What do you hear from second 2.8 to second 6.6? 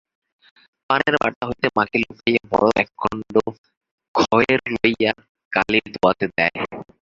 একখণ্ড খয়ের লইয়া কালির দোয়াতে দেয়।